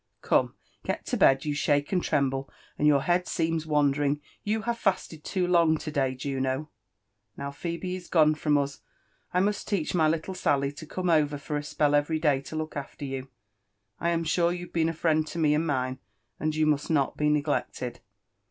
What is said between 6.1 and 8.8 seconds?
Jiiiio* Now Phobe is gone froM us,